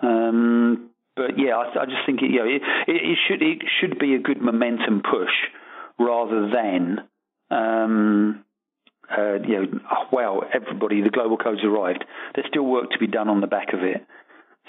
[0.01, 3.99] Um, but yeah, I, I, just think it, you know, it, it, should it should
[3.99, 5.31] be a good momentum push
[5.97, 6.99] rather than
[7.49, 8.43] um,
[9.09, 12.03] uh, you know, oh, well, everybody, the global code's arrived.
[12.33, 14.05] There's still work to be done on the back of it.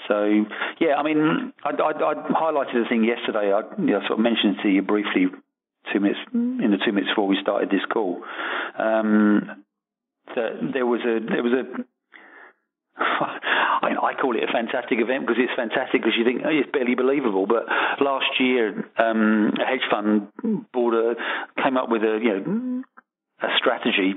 [0.07, 0.45] So
[0.79, 3.51] yeah, I mean, I, I, I highlighted a thing yesterday.
[3.51, 5.25] I you know, sort of mentioned to you briefly
[5.91, 8.21] two minutes in the two minutes before we started this call.
[8.77, 9.63] Um,
[10.35, 11.63] that there was a there was a
[13.87, 16.69] I, I call it a fantastic event because it's fantastic because you think oh, it's
[16.71, 17.47] barely believable.
[17.47, 17.65] But
[18.03, 20.27] last year, um, a hedge fund
[20.73, 21.15] board a,
[21.63, 22.83] came up with a you know
[23.41, 24.15] a strategy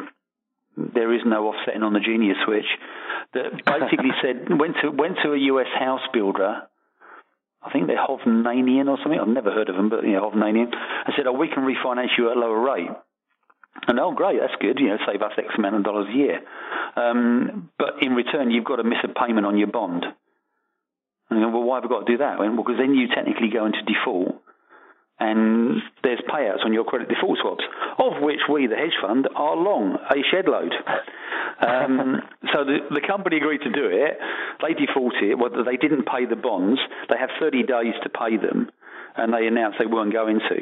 [0.94, 2.66] there is no offsetting on the Genius switch.
[3.34, 6.62] That basically said went to went to a US house builder.
[7.62, 9.20] I think they're Hovnanian or something.
[9.20, 10.72] I've never heard of them, but you know, Hovnanian.
[10.72, 12.90] I said, "Oh, we can refinance you at a lower rate."
[13.86, 14.78] And oh, great, that's good.
[14.78, 16.40] You know, save us X amount of dollars a year.
[16.96, 20.04] Um, but in return, you've got to miss a payment on your bond.
[21.30, 22.38] And well, why have I got to do that?
[22.38, 24.42] Well, because then you technically go into default
[25.20, 27.64] and there's payouts on your credit default swaps,
[27.98, 30.72] of which we, the hedge fund, are long a shed load.
[31.60, 34.16] Um, so the, the company agreed to do it.
[34.64, 35.38] They defaulted.
[35.38, 36.80] Well, they didn't pay the bonds.
[37.10, 38.70] They have 30 days to pay them,
[39.14, 40.58] and they announced they weren't going to.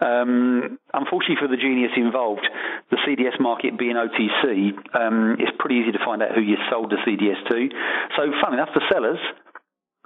[0.00, 2.46] Um, unfortunately for the genius involved,
[2.90, 6.90] the CDS market being OTC, um, it's pretty easy to find out who you sold
[6.90, 7.68] the CDS to.
[8.16, 9.18] So, fun enough, the sellers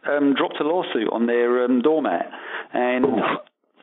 [0.06, 2.26] um, dropped a lawsuit on their um, doormat,
[2.72, 3.22] and Ooh.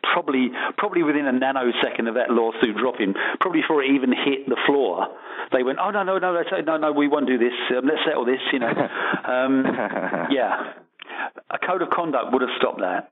[0.03, 4.57] probably probably within a nanosecond of that lawsuit dropping, probably before it even hit the
[4.65, 5.07] floor,
[5.51, 7.53] they went, "Oh no, no, no, no, no, we won't do this.
[7.71, 8.67] Um, let's settle this." You know,
[9.25, 9.63] um,
[10.29, 10.73] yeah,
[11.49, 13.11] a code of conduct would have stopped that,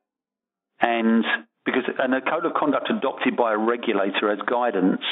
[0.81, 1.23] and
[1.69, 5.05] because and a code of conduct adopted by a regulator as guidance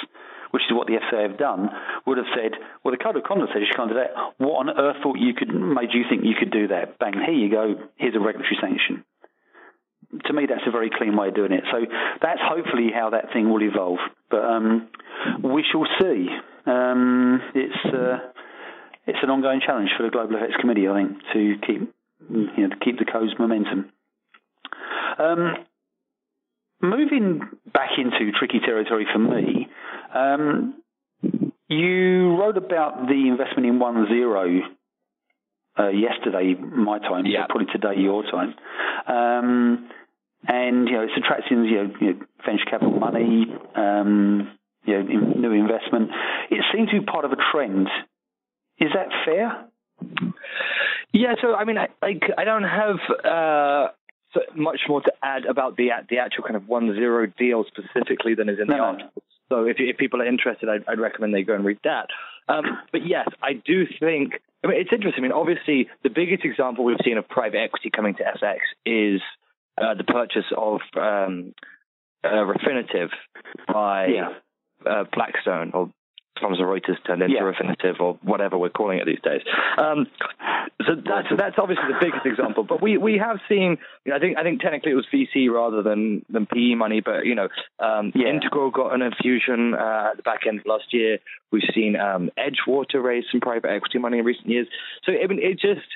[0.52, 1.70] which is what the FCA have done,
[2.06, 2.52] would have said,
[2.84, 4.16] well, the code of conduct says you can't do that.
[4.38, 7.00] What on earth thought you could made you think you could do that?
[7.00, 7.76] Bang, here you go.
[7.98, 9.04] Here's a regulatory sanction.
[10.26, 11.64] To me, that's a very clean way of doing it.
[11.72, 11.84] So
[12.22, 14.00] that's hopefully how that thing will evolve.
[14.32, 14.88] But um,
[15.44, 16.28] we shall see.
[16.66, 18.32] Um, it's uh,
[19.06, 21.94] it's an ongoing challenge for the Global FX Committee, I think, to keep
[22.30, 23.92] you know to keep the code's momentum.
[25.20, 25.56] Um,
[26.82, 27.42] moving
[27.74, 29.68] back into tricky territory for me,
[30.14, 30.76] um,
[31.68, 34.62] you wrote about the investment in One Zero
[35.80, 37.44] uh, yesterday, my time, yeah.
[37.44, 38.56] so probably today, your time.
[39.08, 39.90] Um,
[40.48, 44.52] and you know, it's attracting you know, you know venture capital money, um,
[44.86, 46.10] you know, in, new investment.
[46.50, 47.88] It seems to be part of a trend.
[48.80, 49.68] Is that fair?
[51.12, 51.36] Yeah.
[51.42, 53.88] So I mean, I like I don't have uh,
[54.34, 58.36] so much more to add about the the actual kind of one zero deal specifically
[58.36, 58.76] than is in no.
[58.76, 59.24] the article.
[59.50, 62.08] So if, if people are interested, I'd, I'd recommend they go and read that.
[62.50, 64.42] Um, but yes, I do think.
[64.64, 65.24] I mean, it's interesting.
[65.24, 69.22] I mean, obviously, the biggest example we've seen of private equity coming to FX is
[69.78, 71.54] uh, the purchase of um,
[72.24, 73.10] uh, Refinitiv
[73.72, 74.30] by yeah.
[74.86, 75.92] uh, Blackstone or
[76.40, 77.42] Thomson Reuters turned into yeah.
[77.42, 79.42] Refinitiv or whatever we're calling it these days.
[79.78, 80.08] Um,
[80.86, 82.64] so that's that's obviously the biggest example.
[82.64, 85.50] But we, we have seen, you know, I think I think technically it was VC
[85.50, 87.02] rather than than PE money.
[87.02, 88.28] But you know, um, yeah.
[88.28, 91.20] Integral got an infusion uh, at the back end of last year.
[91.52, 94.68] We've seen um, Edgewater raise some private equity money in recent years.
[95.04, 95.88] So I mean, it just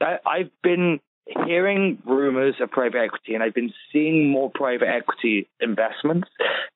[0.00, 5.48] I, I've been hearing rumors of private equity, and I've been seeing more private equity
[5.60, 6.28] investments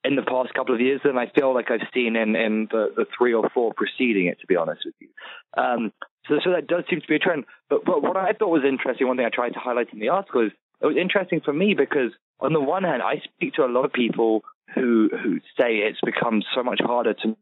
[0.04, 2.88] in the past couple of years than I feel like I've seen in, in the,
[2.96, 5.08] the three or four preceding it, to be honest with you.
[5.56, 5.92] Um,
[6.28, 7.44] so, so that does seem to be a trend.
[7.68, 10.08] But, but what I thought was interesting, one thing I tried to highlight in the
[10.08, 13.64] article is it was interesting for me because on the one hand, I speak to
[13.64, 14.42] a lot of people
[14.74, 17.36] who who say it's become so much harder to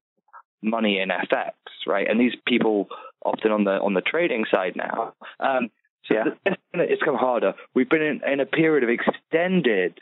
[0.63, 1.53] money in FX,
[1.87, 2.09] right?
[2.09, 2.89] And these people
[3.25, 5.15] often on the on the trading side now.
[5.41, 5.71] Um,
[6.09, 6.55] so yeah.
[6.75, 7.55] it's come harder.
[7.75, 9.99] We've been in, in a period of extended,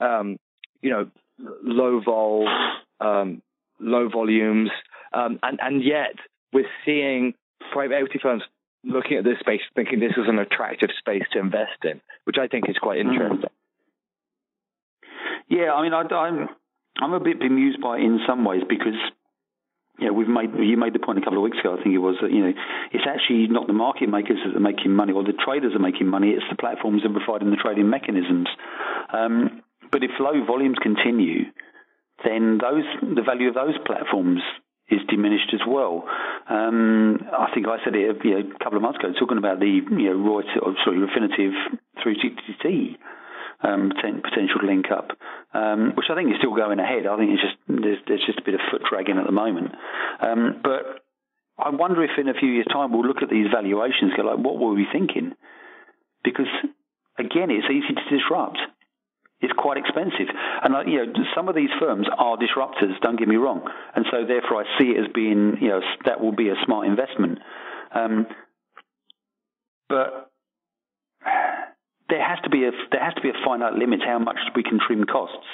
[0.00, 0.36] um,
[0.82, 1.10] you know,
[1.62, 2.48] low vol,
[3.00, 3.42] um,
[3.80, 4.70] low volumes,
[5.12, 6.14] um, and and yet
[6.52, 7.34] we're seeing
[7.72, 8.42] private equity firms
[8.84, 12.46] looking at this space, thinking this is an attractive space to invest in, which I
[12.46, 13.12] think is quite mm.
[13.12, 13.50] interesting.
[15.48, 16.48] Yeah, I mean, I, I'm
[17.00, 18.94] I'm a bit bemused by it in some ways because
[19.98, 21.74] you know, we've made you made the point a couple of weeks ago.
[21.74, 22.52] I think it was that you know
[22.92, 26.06] it's actually not the market makers that are making money or the traders are making
[26.06, 26.30] money.
[26.30, 28.46] It's the platforms that are providing the trading mechanisms.
[29.12, 31.50] Um, but if low volumes continue,
[32.24, 34.40] then those the value of those platforms
[34.88, 36.06] is diminished as well.
[36.48, 39.58] Um, I think I said it you know, a couple of months ago, talking about
[39.58, 41.52] the you know Reuters, sorry, Refinitiv
[42.02, 42.96] through TTT
[43.62, 45.10] um, potential link up,
[45.52, 47.06] um, which I think is still going ahead.
[47.06, 49.72] I think it's just there's, there's just a bit of foot dragging at the moment.
[50.20, 51.02] Um, but
[51.58, 54.38] I wonder if in a few years' time we'll look at these valuations, go like,
[54.38, 55.34] what were we thinking?
[56.22, 56.50] Because
[57.18, 58.58] again, it's easy to disrupt.
[59.40, 60.26] It's quite expensive,
[60.62, 62.98] and you know some of these firms are disruptors.
[63.02, 63.62] Don't get me wrong,
[63.94, 66.88] and so therefore I see it as being you know that will be a smart
[66.88, 67.38] investment.
[67.94, 68.26] Um,
[69.88, 70.32] but
[72.08, 74.38] there has to be a there has to be a finite limit to how much
[74.56, 75.46] we can trim costs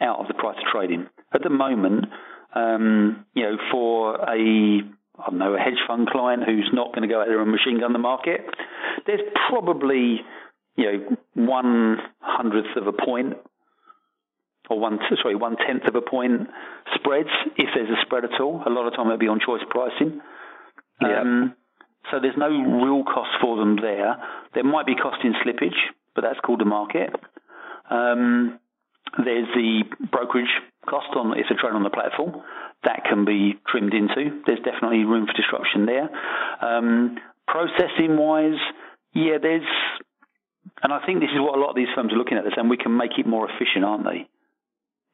[0.00, 1.06] out of the price of trading.
[1.32, 2.06] At the moment,
[2.54, 4.80] um, you know, for a
[5.18, 7.50] I don't know a hedge fund client who's not going to go out there and
[7.50, 8.40] machine gun the market,
[9.06, 10.20] there's probably
[10.76, 13.34] you know one hundredth of a point
[14.70, 16.48] or one sorry one tenth of a point
[16.94, 18.62] spreads if there's a spread at all.
[18.66, 20.20] A lot of time it'll be on choice pricing.
[21.00, 21.20] Yeah.
[21.20, 21.54] Um,
[22.10, 24.16] so there's no real cost for them there.
[24.54, 25.76] There might be cost in slippage,
[26.14, 27.10] but that's called a market.
[27.90, 28.58] Um,
[29.16, 30.50] there's the brokerage
[30.88, 32.42] cost on if they're trading on the platform.
[32.84, 34.42] That can be trimmed into.
[34.46, 36.08] There's definitely room for disruption there.
[36.62, 38.60] Um, processing wise,
[39.14, 39.66] yeah, there's,
[40.82, 42.44] and I think this is what a lot of these firms are looking at.
[42.44, 44.28] They're saying we can make it more efficient, aren't they?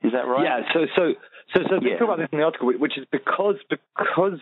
[0.04, 0.44] Is that right?
[0.44, 0.61] Yeah.
[0.74, 1.02] So so
[1.54, 1.96] so so yeah.
[1.96, 4.38] think about this in the article, which is because because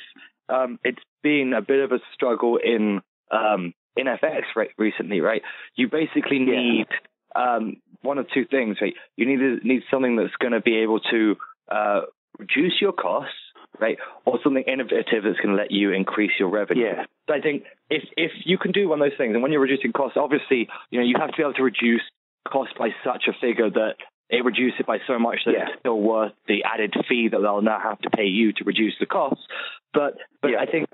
[0.53, 5.43] um, it's been a bit of a struggle in um, in FX right, recently, right?
[5.75, 6.87] You basically need
[7.35, 7.57] yeah.
[7.57, 8.95] um, one of two things, right?
[9.17, 11.37] You need need something that's going to be able to
[11.71, 12.01] uh,
[12.39, 13.35] reduce your costs,
[13.81, 16.85] right, or something innovative that's going to let you increase your revenue.
[16.85, 17.05] Yeah.
[17.29, 19.61] So I think if if you can do one of those things, and when you're
[19.61, 22.03] reducing costs, obviously, you know, you have to be able to reduce
[22.47, 23.95] costs by such a figure that
[24.29, 25.69] it reduces it by so much that yeah.
[25.69, 28.95] it's still worth the added fee that they'll now have to pay you to reduce
[28.99, 29.45] the costs.
[29.93, 30.61] But but yeah.
[30.61, 30.89] I think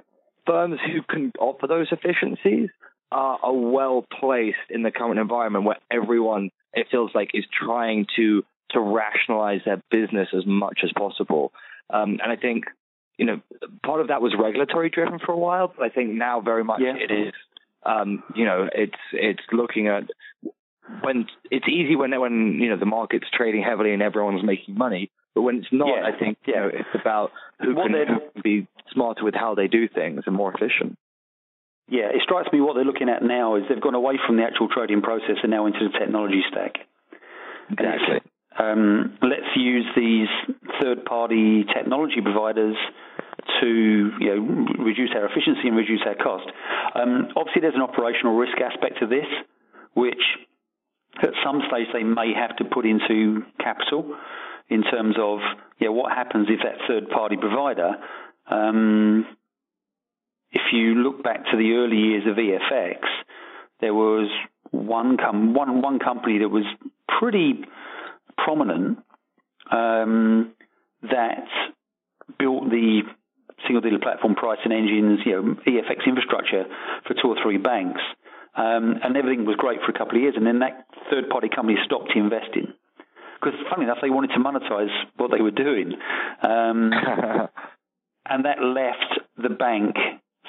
[0.46, 2.70] firms who can offer those efficiencies
[3.10, 8.06] are, are well placed in the current environment where everyone it feels like is trying
[8.16, 11.52] to to rationalize their business as much as possible.
[11.90, 12.64] Um, and I think
[13.16, 13.40] you know
[13.84, 16.80] part of that was regulatory driven for a while, but I think now very much
[16.82, 16.94] yeah.
[16.96, 17.34] it is.
[17.84, 20.04] Um, you know, it's it's looking at
[21.02, 25.10] when it's easy when when you know the market's trading heavily and everyone's making money,
[25.38, 26.02] but when it's not, yeah.
[26.02, 29.68] I think you know it's about who can, who can be smarter with how they
[29.68, 30.98] do things and more efficient.
[31.86, 34.42] Yeah, it strikes me what they're looking at now is they've gone away from the
[34.42, 36.74] actual trading process and now into the technology stack.
[37.70, 38.18] Exactly.
[38.58, 40.26] Um, let's use these
[40.82, 42.74] third-party technology providers
[43.60, 46.50] to you know reduce our efficiency and reduce our cost.
[46.96, 49.30] Um, obviously, there's an operational risk aspect to this,
[49.94, 50.18] which
[51.22, 54.18] at some stage they may have to put into capital
[54.68, 55.38] in terms of
[55.80, 57.96] yeah, what happens if that third party provider
[58.50, 59.26] um,
[60.50, 63.00] if you look back to the early years of EFX,
[63.80, 64.30] there was
[64.70, 66.64] one com- one one company that was
[67.18, 67.64] pretty
[68.36, 68.98] prominent
[69.70, 70.52] um,
[71.02, 71.46] that
[72.38, 73.02] built the
[73.66, 76.64] single dealer platform pricing engines, you know, EFX infrastructure
[77.06, 78.00] for two or three banks.
[78.54, 81.48] Um, and everything was great for a couple of years, and then that third party
[81.48, 82.72] company stopped investing
[83.40, 85.94] because, funny enough, they wanted to monetize what they were doing,
[86.42, 86.92] um,
[88.26, 89.96] and that left the bank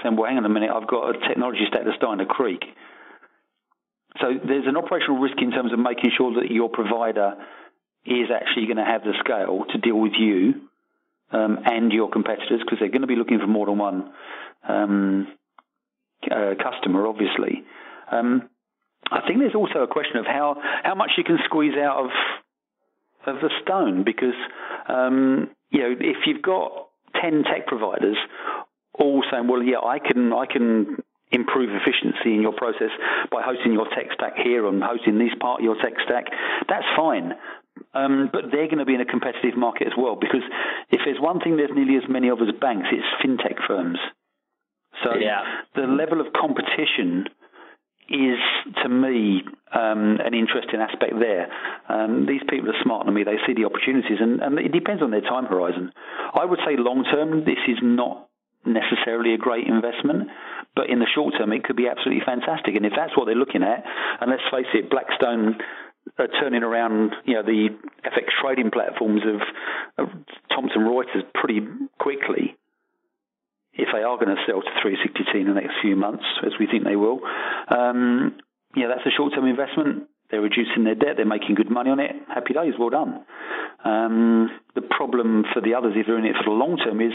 [0.01, 2.63] saying, "Well, hang on a minute, I've got a technology stack that's starting to creak."
[4.21, 7.35] So there's an operational risk in terms of making sure that your provider
[8.05, 10.67] is actually going to have the scale to deal with you
[11.31, 14.11] um, and your competitors because they're going to be looking for more than one
[14.67, 15.27] um,
[16.29, 17.63] uh, customer, obviously.
[18.11, 18.49] Um,
[19.11, 22.09] I think there's also a question of how, how much you can squeeze out of
[23.25, 24.37] of the stone because
[24.87, 26.87] um, you know if you've got
[27.21, 28.17] ten tech providers
[28.99, 30.97] all saying, well, yeah, I can I can
[31.31, 32.91] improve efficiency in your process
[33.31, 36.25] by hosting your tech stack here and hosting this part of your tech stack.
[36.67, 37.33] That's fine.
[37.93, 40.43] Um, but they're going to be in a competitive market as well because
[40.91, 43.97] if there's one thing there's nearly as many of as banks, it's fintech firms.
[45.03, 45.63] So yeah.
[45.75, 47.25] the level of competition
[48.09, 48.41] is
[48.83, 49.41] to me
[49.73, 51.47] um, an interesting aspect there.
[51.87, 55.01] Um, these people are smarter than me; they see the opportunities, and, and it depends
[55.01, 55.91] on their time horizon.
[56.33, 58.27] I would say long term, this is not
[58.65, 60.29] necessarily a great investment,
[60.75, 62.75] but in the short term, it could be absolutely fantastic.
[62.75, 63.85] And if that's what they're looking at,
[64.19, 65.57] and let's face it, Blackstone
[66.17, 67.69] are turning around, you know, the
[68.03, 70.09] FX trading platforms of, of
[70.49, 71.61] Thomson Reuters pretty
[71.99, 72.57] quickly
[73.79, 76.67] if they are going to sell to 360T in the next few months, as we
[76.67, 77.19] think they will,
[77.69, 78.37] um,
[78.75, 80.07] yeah, that's a short-term investment.
[80.29, 81.17] They're reducing their debt.
[81.17, 82.11] They're making good money on it.
[82.27, 82.73] Happy days.
[82.77, 83.25] Well done.
[83.83, 87.13] Um, the problem for the others, if they're in it for the long term, is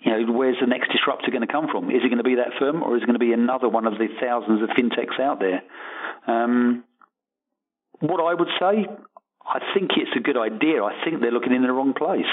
[0.00, 1.90] you know, where's the next disruptor going to come from?
[1.90, 3.86] Is it going to be that firm, or is it going to be another one
[3.86, 5.62] of the thousands of fintechs out there?
[6.26, 6.84] Um,
[8.00, 8.88] what I would say,
[9.46, 10.82] I think it's a good idea.
[10.82, 12.30] I think they're looking in the wrong place.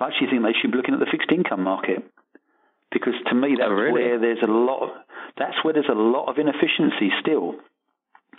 [0.00, 2.02] I actually think they should be looking at the fixed income market
[2.92, 3.92] because to me that's oh, really?
[3.92, 4.82] where there's a lot.
[4.82, 4.90] Of,
[5.38, 7.56] that's where there's a lot of inefficiency still.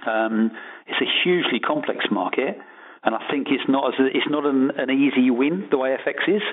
[0.07, 0.51] Um,
[0.87, 2.57] it's a hugely complex market,
[3.03, 5.95] and I think it's not as a, it's not an, an easy win the way
[6.05, 6.43] FX is.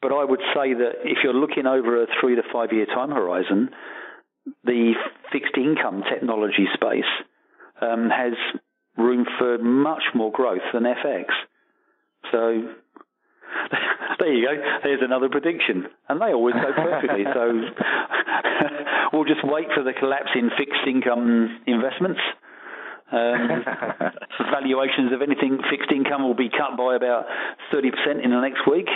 [0.00, 3.10] But I would say that if you're looking over a three to five year time
[3.10, 3.70] horizon,
[4.64, 4.92] the
[5.30, 7.10] fixed income technology space
[7.80, 8.34] um, has
[8.96, 11.24] room for much more growth than FX.
[12.30, 12.68] So
[14.22, 14.54] there you go.
[14.84, 15.86] There's another prediction.
[16.08, 17.24] And they always go perfectly.
[17.34, 17.42] so
[19.12, 22.20] we'll just wait for the collapse in fixed income investments.
[23.10, 23.64] Um,
[24.50, 27.26] valuations of anything fixed income will be cut by about
[27.74, 28.88] 30% in the next week.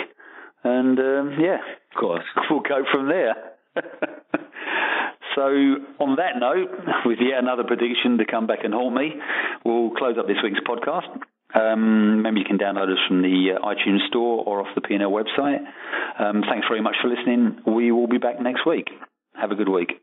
[0.63, 3.35] And um, yeah, of course, we'll go from there.
[5.35, 5.43] so,
[5.99, 6.71] on that note,
[7.05, 9.13] with yet another prediction to come back and haunt me,
[9.63, 11.21] we'll close up this week's podcast.
[11.53, 14.99] Um, maybe you can download us from the uh, iTunes Store or off the P&L
[15.09, 15.59] website.
[16.19, 17.61] Um, thanks very much for listening.
[17.65, 18.89] We will be back next week.
[19.33, 19.93] Have a good week.